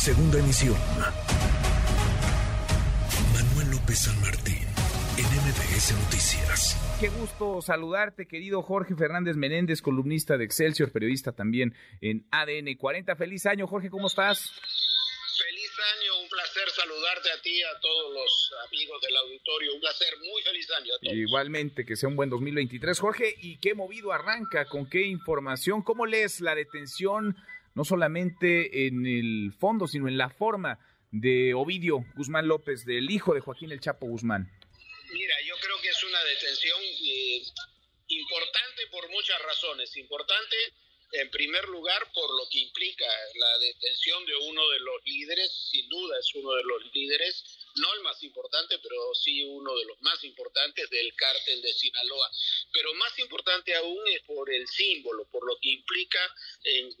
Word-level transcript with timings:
Segunda 0.00 0.38
emisión. 0.38 0.78
Manuel 3.34 3.70
López 3.70 3.98
San 3.98 4.18
Martín, 4.22 4.66
en 5.18 5.26
MBS 5.26 5.92
Noticias. 5.92 6.96
Qué 6.98 7.10
gusto 7.10 7.60
saludarte, 7.60 8.26
querido 8.26 8.62
Jorge 8.62 8.96
Fernández 8.96 9.36
Menéndez, 9.36 9.82
columnista 9.82 10.38
de 10.38 10.46
Excelsior, 10.46 10.90
periodista 10.90 11.32
también 11.32 11.74
en 12.00 12.26
ADN 12.30 12.76
40. 12.78 13.14
Feliz 13.14 13.44
año, 13.44 13.66
Jorge, 13.66 13.90
¿cómo 13.90 14.06
estás? 14.06 14.50
Feliz 15.36 15.70
año, 15.98 16.22
un 16.22 16.28
placer 16.30 16.70
saludarte 16.70 17.32
a 17.32 17.42
ti, 17.42 17.50
y 17.50 17.62
a 17.62 17.78
todos 17.78 18.14
los 18.14 18.52
amigos 18.68 19.02
del 19.02 19.16
auditorio. 19.18 19.74
Un 19.74 19.80
placer, 19.80 20.14
muy 20.18 20.42
feliz 20.42 20.66
año 20.78 20.94
a 20.94 20.98
todos. 20.98 21.14
Igualmente, 21.14 21.84
que 21.84 21.96
sea 21.96 22.08
un 22.08 22.16
buen 22.16 22.30
2023. 22.30 22.98
Jorge, 22.98 23.34
¿y 23.42 23.58
qué 23.58 23.74
movido 23.74 24.12
arranca? 24.12 24.64
¿Con 24.64 24.88
qué 24.88 25.02
información? 25.02 25.82
¿Cómo 25.82 26.06
lees 26.06 26.40
la 26.40 26.54
detención, 26.54 27.36
no 27.74 27.84
solamente 27.84 28.86
en 28.86 29.06
el 29.06 29.52
fondo, 29.58 29.86
sino 29.86 30.08
en 30.08 30.18
la 30.18 30.30
forma 30.30 30.78
de 31.10 31.54
Ovidio 31.54 32.04
Guzmán 32.14 32.46
López, 32.48 32.84
del 32.84 33.10
hijo 33.10 33.34
de 33.34 33.40
Joaquín 33.40 33.72
El 33.72 33.80
Chapo 33.80 34.06
Guzmán? 34.06 34.50
Mira, 35.12 35.34
yo 35.46 35.54
creo 35.60 35.80
que 35.82 35.88
es 35.88 36.04
una 36.04 36.22
detención 36.24 36.78
eh, 36.82 37.42
importante 38.08 38.82
por 38.90 39.10
muchas 39.10 39.42
razones. 39.42 39.96
Importante 39.96 40.56
en 41.12 41.28
primer 41.30 41.68
lugar, 41.68 42.12
por 42.14 42.30
lo 42.36 42.48
que 42.50 42.60
implica 42.60 43.06
la 43.34 43.58
detención 43.58 44.24
de 44.26 44.36
uno 44.36 44.68
de 44.68 44.78
los 44.78 45.04
líderes, 45.04 45.50
sin 45.70 45.88
duda 45.88 46.18
es 46.18 46.34
uno 46.34 46.52
de 46.54 46.62
los 46.62 46.94
líderes, 46.94 47.58
no 47.76 47.92
el 47.94 48.00
más 48.02 48.22
importante, 48.22 48.78
pero 48.78 49.14
sí 49.14 49.42
uno 49.44 49.76
de 49.76 49.86
los 49.86 50.00
más 50.02 50.22
importantes 50.22 50.88
del 50.88 51.12
cártel 51.16 51.62
de 51.62 51.72
Sinaloa. 51.72 52.30
Pero 52.72 52.94
más 52.94 53.18
importante 53.18 53.74
aún 53.74 53.98
es 54.08 54.22
por 54.22 54.52
el 54.52 54.66
símbolo, 54.68 55.26
por 55.32 55.44
lo 55.44 55.58
que 55.60 55.70
implica 55.70 56.20
en 56.62 56.92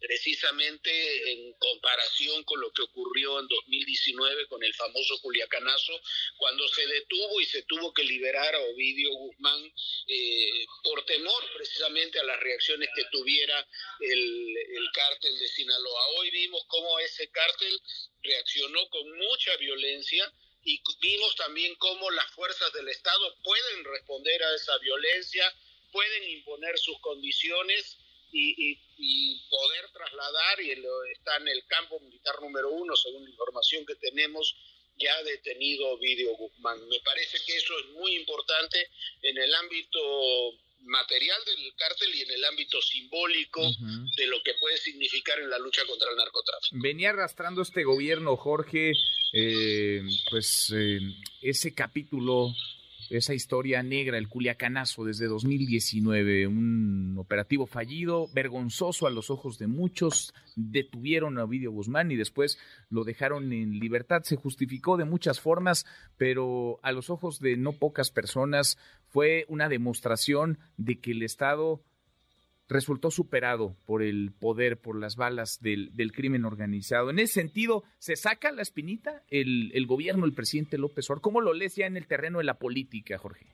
precisamente 0.00 1.32
en 1.32 1.52
comparación 1.54 2.42
con 2.44 2.60
lo 2.60 2.72
que 2.72 2.82
ocurrió 2.82 3.38
en 3.38 3.46
2019 3.48 4.46
con 4.48 4.62
el 4.64 4.74
famoso 4.74 5.20
Culiacanazo, 5.20 6.00
cuando 6.38 6.66
se 6.68 6.86
detuvo 6.86 7.40
y 7.40 7.44
se 7.44 7.62
tuvo 7.62 7.92
que 7.92 8.02
liberar 8.04 8.54
a 8.54 8.60
Ovidio 8.60 9.10
Guzmán 9.12 9.72
eh, 10.08 10.64
por 10.82 11.04
temor 11.04 11.44
precisamente 11.54 12.18
a 12.18 12.24
las 12.24 12.40
reacciones 12.40 12.88
que 12.94 13.04
tuviera 13.12 13.66
el, 14.00 14.56
el 14.56 14.90
cártel 14.92 15.38
de 15.38 15.48
Sinaloa. 15.48 16.06
Hoy 16.18 16.30
vimos 16.30 16.64
cómo 16.66 16.98
ese 17.00 17.30
cártel 17.30 17.80
reaccionó 18.22 18.88
con 18.88 19.18
mucha 19.18 19.56
violencia 19.58 20.32
y 20.64 20.80
vimos 21.00 21.36
también 21.36 21.74
cómo 21.76 22.10
las 22.10 22.30
fuerzas 22.32 22.72
del 22.72 22.88
Estado 22.88 23.34
pueden 23.42 23.84
responder 23.84 24.42
a 24.42 24.54
esa 24.54 24.76
violencia, 24.78 25.54
pueden 25.92 26.24
imponer 26.30 26.78
sus 26.78 26.98
condiciones 27.00 27.98
y, 28.32 28.76
poder 29.48 29.90
trasladar, 29.92 30.60
y 30.60 30.70
está 30.70 31.36
en 31.36 31.48
el 31.48 31.64
campo 31.66 31.98
militar 32.00 32.40
número 32.40 32.70
uno, 32.70 32.94
según 32.96 33.24
la 33.24 33.30
información 33.30 33.84
que 33.86 33.96
tenemos, 33.96 34.56
ya 34.96 35.22
detenido 35.22 35.88
Ovidio 35.88 36.36
Guzmán. 36.36 36.78
Me 36.88 37.00
parece 37.00 37.38
que 37.46 37.56
eso 37.56 37.78
es 37.78 37.86
muy 37.90 38.16
importante 38.16 38.90
en 39.22 39.38
el 39.38 39.54
ámbito 39.54 40.00
material 40.82 41.38
del 41.44 41.74
cártel 41.76 42.14
y 42.14 42.22
en 42.22 42.30
el 42.30 42.44
ámbito 42.44 42.80
simbólico 42.80 43.60
de 44.16 44.26
lo 44.26 44.42
que 44.42 44.54
puede 44.60 44.78
significar 44.78 45.38
en 45.38 45.50
la 45.50 45.58
lucha 45.58 45.82
contra 45.86 46.10
el 46.10 46.16
narcotráfico. 46.16 46.76
Venía 46.82 47.10
arrastrando 47.10 47.62
este 47.62 47.84
gobierno, 47.84 48.36
Jorge, 48.36 48.92
eh, 49.32 50.02
pues 50.30 50.72
eh, 50.74 50.98
ese 51.42 51.74
capítulo 51.74 52.54
esa 53.10 53.34
historia 53.34 53.82
negra, 53.82 54.18
el 54.18 54.28
Culiacanazo 54.28 55.04
desde 55.04 55.26
2019, 55.26 56.46
un 56.46 57.16
operativo 57.18 57.66
fallido, 57.66 58.28
vergonzoso 58.32 59.06
a 59.06 59.10
los 59.10 59.30
ojos 59.30 59.58
de 59.58 59.66
muchos, 59.66 60.32
detuvieron 60.54 61.36
a 61.38 61.44
Ovidio 61.44 61.72
Guzmán 61.72 62.12
y 62.12 62.16
después 62.16 62.58
lo 62.88 63.02
dejaron 63.04 63.52
en 63.52 63.80
libertad. 63.80 64.22
Se 64.22 64.36
justificó 64.36 64.96
de 64.96 65.04
muchas 65.04 65.40
formas, 65.40 65.86
pero 66.16 66.78
a 66.82 66.92
los 66.92 67.10
ojos 67.10 67.40
de 67.40 67.56
no 67.56 67.72
pocas 67.72 68.10
personas 68.10 68.78
fue 69.08 69.44
una 69.48 69.68
demostración 69.68 70.58
de 70.76 71.00
que 71.00 71.10
el 71.10 71.22
Estado 71.22 71.82
resultó 72.70 73.10
superado 73.10 73.76
por 73.84 74.02
el 74.02 74.30
poder, 74.32 74.80
por 74.80 74.98
las 74.98 75.16
balas 75.16 75.60
del, 75.60 75.90
crimen 76.14 76.44
organizado. 76.44 77.10
En 77.10 77.18
ese 77.18 77.34
sentido, 77.34 77.82
¿se 77.98 78.14
saca 78.14 78.52
la 78.52 78.62
espinita 78.62 79.24
el, 79.28 79.72
el 79.74 79.86
gobierno, 79.86 80.24
el 80.24 80.32
presidente 80.32 80.78
López 80.78 81.10
Obrador? 81.10 81.22
¿Cómo 81.22 81.40
lo 81.40 81.52
lees 81.52 81.74
ya 81.74 81.86
en 81.86 81.96
el 81.96 82.06
terreno 82.06 82.38
de 82.38 82.44
la 82.44 82.58
política, 82.58 83.18
Jorge? 83.18 83.46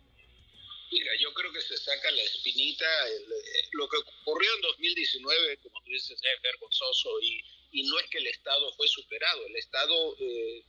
Mira, 0.92 1.10
yo 1.18 1.32
creo 1.32 1.50
que 1.50 1.62
se 1.62 1.76
saca 1.78 2.10
la 2.10 2.22
espinita. 2.22 2.84
Eh, 3.08 3.68
lo 3.72 3.88
que 3.88 3.96
ocurrió 3.96 4.54
en 4.54 4.60
2019, 4.62 5.56
como 5.62 5.80
tú 5.82 5.90
dices, 5.90 6.10
es 6.12 6.42
vergonzoso 6.42 7.10
y, 7.22 7.40
y 7.72 7.82
no 7.84 7.98
es 7.98 8.06
que 8.10 8.18
el 8.18 8.26
Estado 8.26 8.70
fue 8.74 8.86
superado. 8.86 9.46
El 9.46 9.56
Estado 9.56 10.16
eh, 10.20 10.62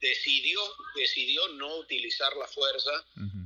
decidió, 0.00 0.60
decidió 0.96 1.48
no 1.54 1.78
utilizar 1.78 2.36
la 2.36 2.48
fuerza 2.48 2.90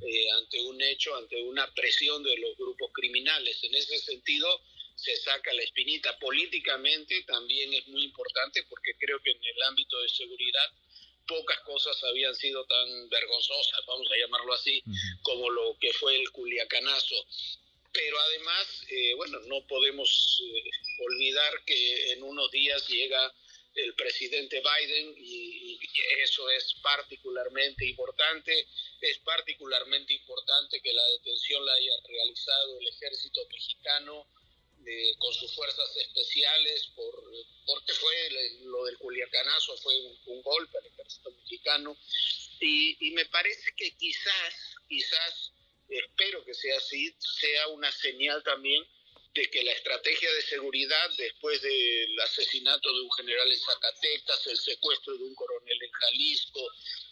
eh, 0.07 0.31
ante 0.33 0.61
un 0.63 0.81
hecho, 0.83 1.15
ante 1.17 1.43
una 1.43 1.73
presión 1.75 2.23
de 2.23 2.37
los 2.39 2.57
grupos 2.57 2.91
criminales. 2.93 3.59
En 3.63 3.75
ese 3.75 3.99
sentido, 3.99 4.61
se 4.97 5.17
saca 5.17 5.53
la 5.53 5.63
espinita. 5.63 6.19
Políticamente 6.19 7.23
también 7.25 7.73
es 7.73 7.87
muy 7.89 8.05
importante 8.05 8.63
porque 8.69 8.95
creo 8.99 9.21
que 9.21 9.31
en 9.31 9.45
el 9.45 9.63
ámbito 9.63 10.01
de 10.01 10.09
seguridad 10.09 10.71
pocas 11.27 11.61
cosas 11.61 12.03
habían 12.05 12.35
sido 12.35 12.65
tan 12.67 13.09
vergonzosas, 13.09 13.81
vamos 13.87 14.07
a 14.11 14.19
llamarlo 14.19 14.53
así, 14.55 14.83
como 15.23 15.51
lo 15.51 15.77
que 15.81 15.93
fue 15.93 16.17
el 16.17 16.31
culiacanazo. 16.31 17.15
Pero 17.93 18.19
además, 18.19 18.87
eh, 18.91 19.15
bueno, 19.15 19.39
no 19.41 19.67
podemos 19.67 20.43
eh, 20.43 20.71
olvidar 20.99 21.65
que 21.65 22.13
en 22.13 22.23
unos 22.23 22.51
días 22.51 22.89
llega 22.89 23.33
el 23.75 23.95
presidente 23.95 24.61
Biden 24.61 25.15
y, 25.17 25.42
eso 26.25 26.49
es 26.51 26.75
particularmente 26.83 27.87
importante. 27.87 28.69
Es 29.01 29.19
particularmente 29.19 30.15
importante 30.15 30.81
que 30.81 30.93
la 30.93 31.05
detención 31.07 31.65
la 31.65 31.73
haya 31.73 31.93
realizado 32.07 32.79
el 32.79 32.89
ejército 32.89 33.41
mexicano 33.51 34.27
eh, 34.85 35.15
con 35.19 35.33
sus 35.35 35.55
fuerzas 35.55 35.97
especiales, 35.97 36.89
por, 36.97 37.15
porque 37.67 37.93
fue 37.93 38.15
lo 38.65 38.85
del 38.85 38.99
Culiacanazo, 38.99 39.77
fue 39.79 39.95
un, 40.27 40.43
golpe 40.43 40.79
al 40.79 40.87
ejército 40.87 41.31
mexicano. 41.31 41.97
Y, 42.61 43.09
y 43.09 43.11
me 43.13 43.27
parece 43.27 43.73
que 43.77 43.91
quizás, 43.97 44.77
quizás, 44.89 45.53
espero 45.89 46.45
que 46.45 46.55
sea 46.55 46.77
así, 46.79 47.15
sea 47.19 47.69
una 47.69 47.93
señal 47.93 48.43
también 48.43 48.85
de 49.35 49.51
que 49.51 49.63
la 49.63 49.73
estrategia 49.73 50.33
de 50.33 50.43
seguridad 50.43 51.11
después 51.17 51.63
del 51.63 52.21
asesinato 52.21 52.93
de 52.93 53.01
un 53.01 53.13
general 53.13 53.51
en 53.51 53.59
Zacatecas, 53.59 54.47
el 54.47 54.59
secuestro 54.59 55.17
de 55.17 55.25
un 55.25 55.35
coronel 55.35 55.83
en 55.83 55.91
Jalisco, 55.91 56.61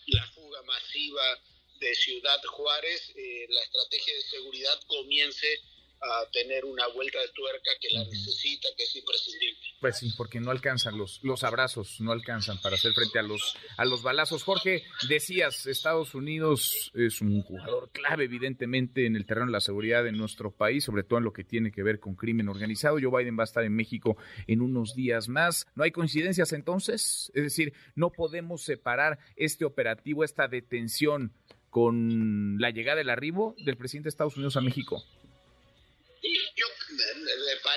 la 0.06 0.26
fuga 0.32 0.62
masiva 0.62 1.42
de 1.80 1.94
Ciudad 1.94 2.42
Juárez, 2.44 3.10
eh, 3.16 3.46
la 3.48 3.62
estrategia 3.62 4.14
de 4.14 4.22
seguridad 4.22 4.80
comience 4.86 5.62
a 6.02 6.30
tener 6.30 6.64
una 6.64 6.86
vuelta 6.88 7.18
de 7.18 7.28
tuerca 7.34 7.70
que 7.80 7.88
la 7.92 8.04
necesita, 8.04 8.68
que 8.76 8.84
es 8.84 8.96
imprescindible. 8.96 9.58
Pues 9.80 9.98
sí, 9.98 10.12
porque 10.16 10.40
no 10.40 10.50
alcanzan 10.50 10.96
los, 10.96 11.20
los 11.22 11.44
abrazos, 11.44 12.00
no 12.00 12.12
alcanzan 12.12 12.58
para 12.60 12.76
hacer 12.76 12.92
frente 12.92 13.18
a 13.18 13.22
los, 13.22 13.56
a 13.76 13.84
los 13.84 14.02
balazos. 14.02 14.42
Jorge, 14.42 14.82
decías, 15.08 15.66
Estados 15.66 16.14
Unidos 16.14 16.90
es 16.94 17.20
un 17.20 17.42
jugador 17.42 17.90
clave, 17.92 18.24
evidentemente, 18.24 19.06
en 19.06 19.16
el 19.16 19.26
terreno 19.26 19.46
de 19.46 19.52
la 19.52 19.60
seguridad 19.60 20.04
de 20.04 20.12
nuestro 20.12 20.50
país, 20.50 20.84
sobre 20.84 21.02
todo 21.02 21.18
en 21.18 21.24
lo 21.24 21.32
que 21.32 21.44
tiene 21.44 21.70
que 21.70 21.82
ver 21.82 22.00
con 22.00 22.14
crimen 22.14 22.48
organizado. 22.48 22.98
Joe 23.00 23.22
Biden 23.22 23.38
va 23.38 23.42
a 23.42 23.44
estar 23.44 23.64
en 23.64 23.74
México 23.74 24.16
en 24.46 24.62
unos 24.62 24.94
días 24.94 25.28
más. 25.28 25.66
¿No 25.74 25.84
hay 25.84 25.90
coincidencias 25.90 26.52
entonces? 26.52 27.30
Es 27.34 27.42
decir, 27.42 27.74
no 27.94 28.10
podemos 28.10 28.62
separar 28.62 29.18
este 29.36 29.64
operativo, 29.64 30.24
esta 30.24 30.48
detención 30.48 31.32
con 31.70 32.58
la 32.58 32.70
llegada 32.70 32.98
del 32.98 33.10
arribo 33.10 33.54
del 33.64 33.76
presidente 33.76 34.06
de 34.06 34.10
Estados 34.10 34.36
Unidos 34.36 34.56
a 34.56 34.60
México. 34.60 35.02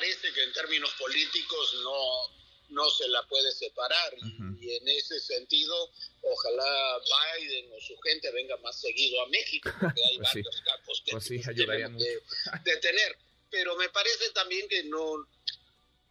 Parece 0.04 0.34
que 0.34 0.44
en 0.44 0.52
términos 0.52 0.94
políticos 1.00 1.76
no, 1.82 2.76
no 2.76 2.90
se 2.90 3.08
la 3.08 3.24
puede 3.24 3.50
separar. 3.54 4.14
Y, 4.60 4.76
en 4.76 4.88
ese 4.90 5.18
sentido 5.22 5.92
ojalá 6.22 7.00
Biden 7.38 7.72
o 7.72 7.80
su 7.80 7.98
gente 8.00 8.32
venga 8.32 8.58
más 8.58 8.80
seguido 8.82 9.22
a 9.22 9.28
México 9.28 9.70
porque 9.80 10.04
hay 10.04 10.18
pues 10.18 10.30
varios 10.34 10.62
campos 10.62 11.04
que 11.06 11.12
pues 11.12 11.26
tenemos 11.26 12.02
de, 12.64 12.78
tener 12.78 13.18
pero 13.50 13.76
me 13.76 13.90
parece 13.90 14.30
también 14.32 14.68
que 14.70 14.84
no 14.86 15.28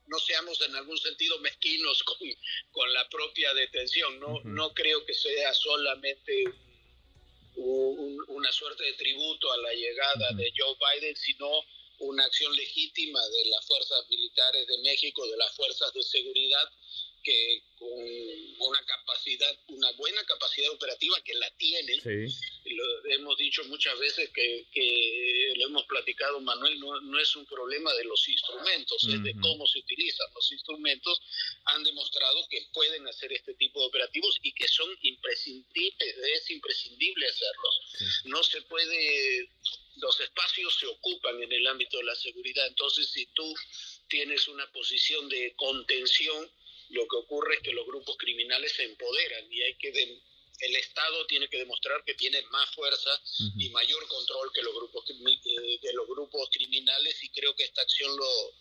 no 0.07 0.19
seamos 0.19 0.61
en 0.61 0.77
algún 0.77 0.99
sentido 0.99 1.39
mezquinos 1.39 2.03
con, 2.03 2.19
con 2.73 2.93
la 2.93 3.09
propia 3.09 3.55
detención 3.55 4.21
no 4.21 4.43
no 4.45 4.75
creo 4.75 5.05
que 5.07 5.15
sea 5.15 5.55
solamente 5.55 6.45
una 7.57 8.53
suerte 8.53 8.85
de 8.85 8.93
tributo 8.93 9.51
a 9.51 9.57
la 9.57 9.73
llegada 9.73 10.33
de 10.33 10.53
Joe 10.55 10.77
Biden 10.79 11.17
sino 11.17 11.49
una 12.03 12.25
acción 12.25 12.55
legítima 12.55 13.21
de 13.21 13.45
las 13.47 13.67
fuerzas 13.67 14.09
militares 14.09 14.67
de 14.67 14.79
México, 14.79 15.27
de 15.27 15.37
las 15.37 15.55
fuerzas 15.55 15.93
de 15.95 16.03
seguridad, 16.03 16.69
que 17.23 17.63
con 17.79 17.89
una 18.71 18.85
capacidad, 18.85 19.57
una 19.69 19.91
buena 19.93 20.23
capacidad 20.25 20.71
operativa 20.71 21.21
que 21.25 21.35
la 21.35 21.51
tienen. 21.57 22.01
Lo 22.65 23.05
hemos 23.11 23.37
dicho 23.37 23.65
muchas 23.65 23.99
veces 23.99 24.31
que, 24.31 24.67
que 24.73 25.53
lo 25.57 25.67
hemos 25.67 25.85
platicado, 25.87 26.41
Manuel, 26.41 26.79
no, 26.79 27.01
no, 27.01 27.19
es 27.19 27.35
un 27.37 27.47
problema 27.47 27.93
de 27.95 28.05
los 28.05 28.29
instrumentos, 28.29 29.05
es 29.05 29.23
de 29.23 29.35
cómo 29.41 29.67
se 29.67 29.79
utilizan 29.81 30.27
los 30.35 30.53
instrumentos. 30.53 31.21
Han 31.65 31.83
demostrado 31.85 32.47
que 32.49 32.67
pueden 32.73 33.07
hacer 33.09 33.33
este 33.33 33.55
tipo 33.55 33.81
de 33.81 33.87
operativos 33.87 34.39
y 34.43 34.53
que 34.53 34.69
son 34.69 34.89
imprescindibles, 35.03 36.17
es 36.35 36.51
imprescindible 36.51 37.27
hacerlos. 37.27 38.25
No 38.25 38.43
se 38.43 38.63
puede, 38.63 39.49
los 39.97 40.21
espacios 40.21 40.77
se 40.79 40.87
ocupan 40.87 41.43
en 41.43 41.53
el 41.53 41.67
ámbito 41.67 41.99
de 41.99 42.05
la 42.05 42.15
seguridad, 42.15 42.67
entonces 42.67 43.11
si 43.11 43.27
tú 43.35 43.55
tienes 44.09 44.49
una 44.49 44.71
posición 44.73 45.29
de 45.29 45.55
contención, 45.57 46.51
lo 46.91 47.07
que 47.09 47.17
ocurre 47.17 47.55
es 47.55 47.61
que 47.61 47.73
los 47.73 47.87
grupos 47.87 48.17
criminales 48.19 48.73
se 48.73 48.85
empoderan 48.85 49.53
y 49.53 49.63
hay 49.63 49.75
que 49.77 49.91
el 50.61 50.77
Estado 50.77 51.27
tiene 51.27 51.49
que 51.49 51.59
demostrar 51.59 52.05
que 52.05 52.15
tiene 52.15 52.41
más 52.51 52.71
fuerza 52.75 53.11
y 53.59 53.69
mayor 53.71 54.07
control 54.07 54.53
que 54.55 54.63
los 54.63 54.75
grupos 54.75 55.11
eh, 55.11 55.79
que 55.81 55.93
los 55.93 56.07
grupos 56.07 56.49
criminales 56.53 57.23
y 57.25 57.29
creo 57.31 57.55
que 57.57 57.65
esta 57.65 57.83
acción 57.83 58.17
lo, 58.17 58.55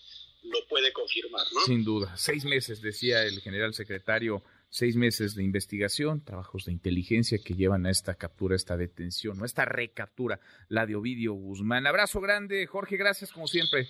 lo 0.43 0.67
puede 0.67 0.91
confirmar, 0.91 1.45
¿no? 1.53 1.61
Sin 1.65 1.83
duda. 1.83 2.15
Seis 2.17 2.43
meses, 2.43 2.81
decía 2.81 3.23
el 3.23 3.41
general 3.41 3.73
secretario, 3.73 4.43
seis 4.71 4.95
meses 4.95 5.35
de 5.35 5.43
investigación, 5.43 6.23
trabajos 6.23 6.65
de 6.65 6.71
inteligencia 6.71 7.37
que 7.43 7.53
llevan 7.53 7.85
a 7.85 7.91
esta 7.91 8.15
captura, 8.15 8.55
esta 8.55 8.77
detención, 8.77 9.39
o 9.39 9.45
esta 9.45 9.65
recaptura, 9.65 10.39
la 10.69 10.85
de 10.85 10.95
Ovidio 10.95 11.33
Guzmán. 11.33 11.85
Abrazo 11.85 12.21
grande, 12.21 12.65
Jorge, 12.65 12.97
gracias 12.97 13.31
como 13.31 13.47
siempre. 13.47 13.87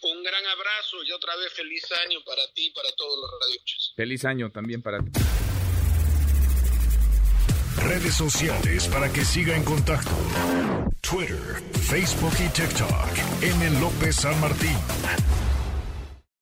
Un 0.00 0.22
gran 0.22 0.46
abrazo 0.46 1.02
y 1.04 1.10
otra 1.10 1.34
vez 1.36 1.52
feliz 1.52 1.84
año 2.06 2.20
para 2.24 2.42
ti 2.54 2.66
y 2.66 2.70
para 2.70 2.88
todos 2.96 3.18
los 3.20 3.30
radiochos. 3.42 3.94
Feliz 3.96 4.24
año 4.24 4.50
también 4.52 4.80
para 4.80 5.00
ti. 5.00 5.10
Redes 7.82 8.14
sociales 8.14 8.86
para 8.88 9.12
que 9.12 9.24
siga 9.24 9.56
en 9.56 9.64
contacto: 9.64 10.10
Twitter, 11.00 11.62
Facebook 11.72 12.34
y 12.38 12.48
TikTok. 12.52 13.42
M. 13.42 13.80
López 13.80 14.16
San 14.16 14.40
Martín. 14.40 14.76